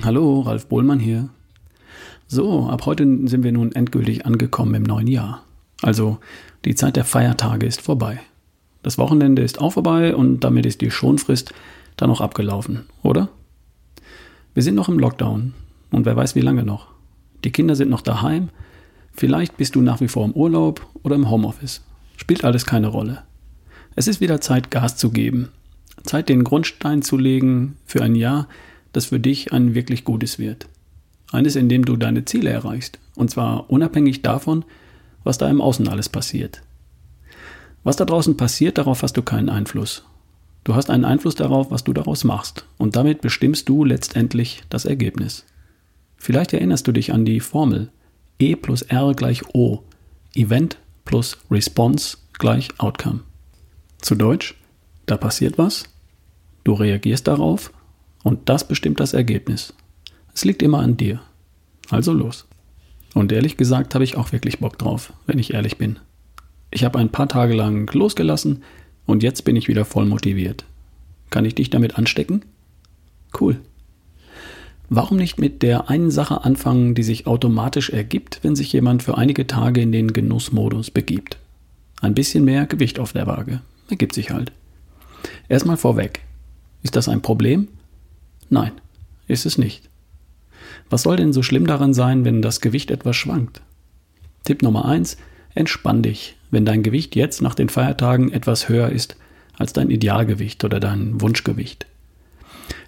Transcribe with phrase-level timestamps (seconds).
[0.00, 1.28] Pohlmann hier.
[2.26, 5.42] So, ab heute sind wir nun endgültig angekommen im neuen Jahr.
[5.82, 6.18] Also
[6.64, 8.20] die Zeit der Feiertage ist vorbei.
[8.82, 11.52] Das Wochenende ist auch vorbei und damit ist die Schonfrist
[11.96, 13.28] dann auch abgelaufen, oder?
[14.54, 15.54] Wir sind noch im Lockdown
[15.90, 16.88] und wer weiß wie lange noch.
[17.44, 18.50] Die Kinder sind noch daheim,
[19.12, 21.82] vielleicht bist du nach wie vor im Urlaub oder im Homeoffice.
[22.16, 23.22] Spielt alles keine Rolle.
[23.94, 25.48] Es ist wieder Zeit, Gas zu geben.
[26.04, 28.48] Zeit, den Grundstein zu legen für ein Jahr,
[28.92, 30.68] das für dich ein wirklich gutes wird.
[31.30, 32.98] Eines, in dem du deine Ziele erreichst.
[33.14, 34.64] Und zwar unabhängig davon,
[35.24, 36.62] was da im Außen alles passiert.
[37.84, 40.04] Was da draußen passiert, darauf hast du keinen Einfluss.
[40.64, 42.66] Du hast einen Einfluss darauf, was du daraus machst.
[42.76, 45.44] Und damit bestimmst du letztendlich das Ergebnis.
[46.16, 47.90] Vielleicht erinnerst du dich an die Formel
[48.38, 49.82] E plus R gleich O.
[50.34, 53.20] Event plus Response gleich Outcome.
[54.00, 54.54] Zu Deutsch,
[55.06, 55.84] da passiert was,
[56.64, 57.72] du reagierst darauf
[58.28, 59.72] und das bestimmt das Ergebnis.
[60.34, 61.22] Es liegt immer an dir.
[61.88, 62.46] Also los.
[63.14, 65.98] Und ehrlich gesagt habe ich auch wirklich Bock drauf, wenn ich ehrlich bin.
[66.70, 68.62] Ich habe ein paar Tage lang losgelassen
[69.06, 70.66] und jetzt bin ich wieder voll motiviert.
[71.30, 72.42] Kann ich dich damit anstecken?
[73.40, 73.60] Cool.
[74.90, 79.16] Warum nicht mit der einen Sache anfangen, die sich automatisch ergibt, wenn sich jemand für
[79.16, 81.38] einige Tage in den Genussmodus begibt?
[82.02, 83.62] Ein bisschen mehr Gewicht auf der Waage.
[83.88, 84.52] Ergibt sich halt.
[85.48, 86.20] Erstmal vorweg.
[86.82, 87.68] Ist das ein Problem?
[88.50, 88.72] Nein,
[89.26, 89.88] ist es nicht.
[90.90, 93.60] Was soll denn so schlimm daran sein, wenn das Gewicht etwas schwankt?
[94.44, 95.16] Tipp Nummer eins:
[95.54, 99.16] Entspann dich, wenn dein Gewicht jetzt nach den Feiertagen etwas höher ist
[99.56, 101.86] als dein Idealgewicht oder dein Wunschgewicht.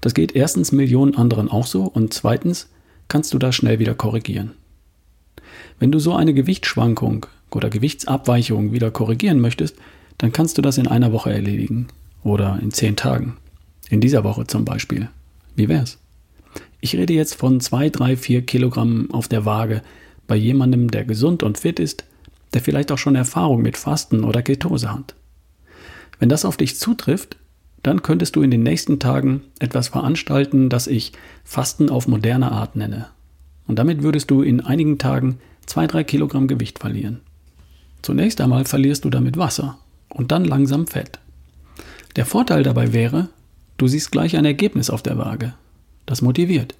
[0.00, 2.68] Das geht erstens Millionen anderen auch so und zweitens
[3.08, 4.52] kannst du das schnell wieder korrigieren.
[5.78, 9.76] Wenn du so eine Gewichtsschwankung oder Gewichtsabweichung wieder korrigieren möchtest,
[10.18, 11.88] dann kannst du das in einer Woche erledigen
[12.22, 13.36] oder in zehn Tagen.
[13.88, 15.08] In dieser Woche zum Beispiel.
[15.58, 15.98] Wie wär's?
[16.80, 19.82] Ich rede jetzt von zwei, drei, vier Kilogramm auf der Waage
[20.28, 22.04] bei jemandem, der gesund und fit ist,
[22.54, 25.16] der vielleicht auch schon Erfahrung mit Fasten oder Ketose hat.
[26.20, 27.38] Wenn das auf dich zutrifft,
[27.82, 32.76] dann könntest du in den nächsten Tagen etwas veranstalten, das ich Fasten auf moderne Art
[32.76, 33.08] nenne.
[33.66, 37.20] Und damit würdest du in einigen Tagen zwei, drei Kilogramm Gewicht verlieren.
[38.02, 41.18] Zunächst einmal verlierst du damit Wasser und dann langsam Fett.
[42.14, 43.28] Der Vorteil dabei wäre,
[43.78, 45.54] du siehst gleich ein Ergebnis auf der Waage.
[46.04, 46.74] Das motiviert.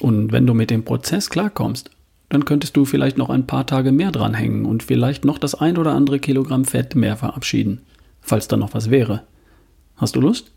[0.00, 1.90] Und wenn du mit dem Prozess klarkommst,
[2.28, 5.78] dann könntest du vielleicht noch ein paar Tage mehr dranhängen und vielleicht noch das ein
[5.78, 7.82] oder andere Kilogramm Fett mehr verabschieden,
[8.20, 9.22] falls da noch was wäre.
[9.96, 10.52] Hast du Lust?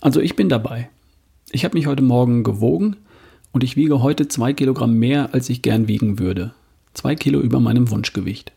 [0.00, 0.88] Also ich bin dabei.
[1.50, 2.96] Ich habe mich heute Morgen gewogen
[3.52, 6.54] und ich wiege heute zwei Kilogramm mehr, als ich gern wiegen würde.
[6.94, 8.52] Zwei Kilo über meinem Wunschgewicht.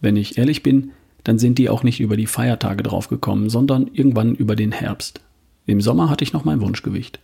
[0.00, 0.92] Wenn ich ehrlich bin,
[1.24, 5.20] dann sind die auch nicht über die Feiertage draufgekommen, sondern irgendwann über den Herbst.
[5.66, 7.20] Im Sommer hatte ich noch mein Wunschgewicht.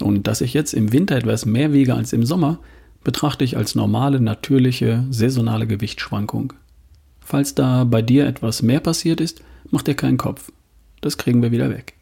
[0.00, 2.60] Und dass ich jetzt im Winter etwas mehr wiege als im Sommer,
[3.04, 6.52] betrachte ich als normale, natürliche, saisonale Gewichtsschwankung.
[7.20, 10.52] Falls da bei dir etwas mehr passiert ist, mach dir keinen Kopf.
[11.00, 11.94] Das kriegen wir wieder weg.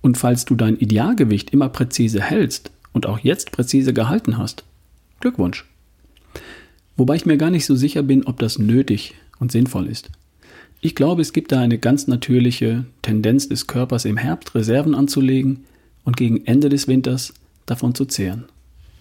[0.00, 4.64] Und falls du dein Idealgewicht immer präzise hältst und auch jetzt präzise gehalten hast,
[5.20, 5.66] Glückwunsch.
[6.96, 10.10] Wobei ich mir gar nicht so sicher bin, ob das nötig und sinnvoll ist.
[10.82, 15.64] Ich glaube, es gibt da eine ganz natürliche Tendenz des Körpers im Herbst Reserven anzulegen
[16.04, 17.34] und gegen Ende des Winters
[17.66, 18.46] davon zu zehren.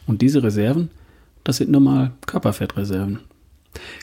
[0.05, 0.89] Und diese Reserven,
[1.45, 3.19] das sind normal Körperfettreserven.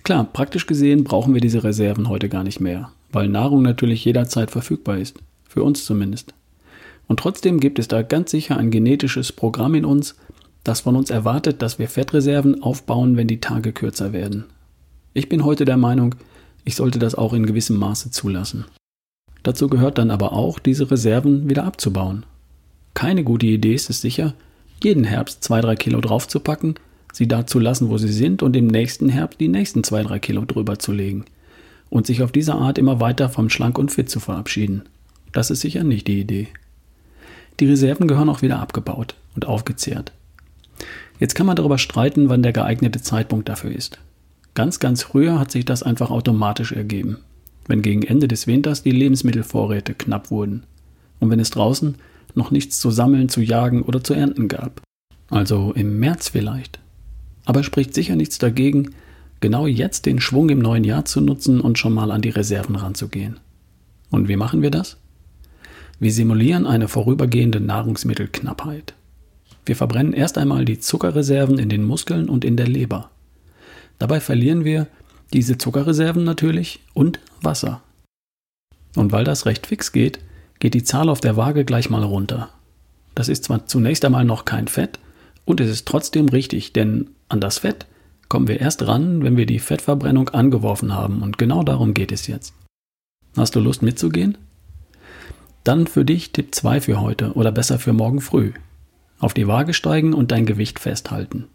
[0.05, 4.51] Klar, praktisch gesehen brauchen wir diese Reserven heute gar nicht mehr, weil Nahrung natürlich jederzeit
[4.51, 6.33] verfügbar ist, für uns zumindest.
[7.09, 10.17] Und trotzdem gibt es da ganz sicher ein genetisches Programm in uns,
[10.65, 14.45] das von uns erwartet, dass wir Fettreserven aufbauen, wenn die Tage kürzer werden.
[15.13, 16.15] Ich bin heute der Meinung,
[16.66, 18.66] ich sollte das auch in gewissem Maße zulassen.
[19.44, 22.27] Dazu gehört dann aber auch, diese Reserven wieder abzubauen.
[22.93, 24.34] Keine gute Idee ist es sicher,
[24.82, 26.75] jeden Herbst zwei, drei Kilo draufzupacken,
[27.12, 30.18] sie da zu lassen, wo sie sind, und im nächsten Herbst die nächsten zwei, drei
[30.18, 31.24] Kilo drüber zu legen.
[31.89, 34.83] Und sich auf diese Art immer weiter vom Schlank und Fit zu verabschieden.
[35.33, 36.48] Das ist sicher nicht die Idee.
[37.60, 40.10] Die Reserven gehören auch wieder abgebaut und aufgezehrt.
[41.21, 44.01] Jetzt kann man darüber streiten, wann der geeignete Zeitpunkt dafür ist.
[44.57, 47.19] Ganz, ganz früher hat sich das einfach automatisch ergeben,
[47.69, 50.63] wenn gegen Ende des Winters die Lebensmittelvorräte knapp wurden
[51.21, 51.97] und wenn es draußen
[52.35, 54.81] noch nichts zu sammeln, zu jagen oder zu ernten gab.
[55.29, 56.79] Also im März vielleicht.
[57.45, 58.93] Aber spricht sicher nichts dagegen,
[59.41, 62.77] genau jetzt den Schwung im neuen Jahr zu nutzen und schon mal an die Reserven
[62.77, 63.39] ranzugehen.
[64.11, 64.97] Und wie machen wir das?
[66.01, 68.95] Wir simulieren eine vorübergehende Nahrungsmittelknappheit.
[69.67, 73.11] Wir verbrennen erst einmal die Zuckerreserven in den Muskeln und in der Leber.
[73.98, 74.87] Dabei verlieren wir
[75.33, 77.83] diese Zuckerreserven natürlich und Wasser.
[78.95, 80.21] Und weil das recht fix geht,
[80.59, 82.51] geht die Zahl auf der Waage gleich mal runter.
[83.15, 84.98] Das ist zwar zunächst einmal noch kein Fett,
[85.45, 87.87] Und es ist trotzdem richtig, denn an das Fett
[88.28, 91.22] kommen wir erst ran, wenn wir die Fettverbrennung angeworfen haben.
[91.22, 92.53] Und genau darum geht es jetzt.
[93.37, 94.37] Hast du Lust mitzugehen?
[95.63, 98.53] Dann für dich Tipp 2 für heute oder besser für morgen früh.
[99.19, 101.47] Auf die Waage steigen und dein Gewicht festhalten.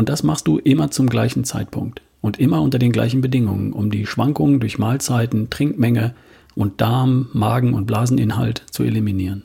[0.00, 3.90] Und das machst du immer zum gleichen Zeitpunkt und immer unter den gleichen Bedingungen, um
[3.90, 6.14] die Schwankungen durch Mahlzeiten, Trinkmenge
[6.54, 9.42] und Darm, Magen und Blaseninhalt zu eliminieren.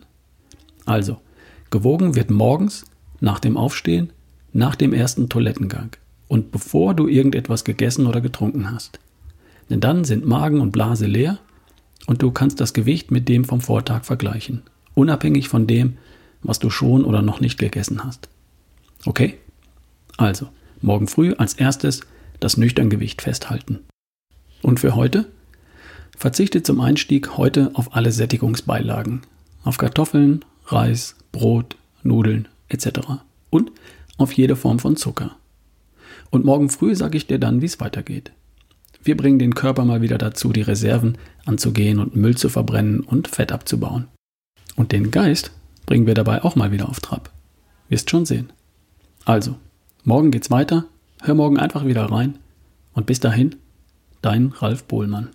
[0.86, 1.18] Also,
[1.72, 2.86] gewogen wird morgens,
[3.19, 4.13] nach dem Aufstehen,
[4.54, 5.98] nach dem ersten Toilettengang
[6.30, 9.01] und bevor du irgendetwas gegessen oder getrunken hast.
[9.69, 11.38] Denn dann sind Magen und Blase leer
[12.08, 14.62] und du kannst das Gewicht mit dem vom Vortag vergleichen,
[14.94, 15.98] unabhängig von dem,
[16.44, 18.30] was du schon oder noch nicht gegessen hast.
[19.06, 19.38] Okay?
[20.17, 20.50] Also,
[20.81, 22.01] morgen früh als erstes
[22.39, 23.79] das Nüchterngewicht festhalten.
[24.62, 25.25] Und für heute?
[26.17, 29.21] Verzichte zum Einstieg heute auf alle Sättigungsbeilagen,
[29.63, 32.89] auf Kartoffeln, Reis, Brot, Nudeln etc.
[33.50, 33.71] und
[34.17, 35.35] auf jede Form von Zucker.
[36.29, 38.31] Und morgen früh sage ich dir dann, wie es weitergeht.
[39.03, 43.27] Wir bringen den Körper mal wieder dazu, die Reserven anzugehen und Müll zu verbrennen und
[43.27, 44.07] Fett abzubauen.
[44.75, 45.51] Und den Geist
[45.85, 47.29] bringen wir dabei auch mal wieder auf Trab.
[47.88, 48.51] Wirst schon sehen.
[49.25, 49.57] Also,
[50.06, 50.86] morgen geht's weiter.
[51.22, 52.38] Hör morgen einfach wieder rein.
[52.94, 53.56] Und bis dahin,
[54.22, 55.30] dein Ralf Bohlmann.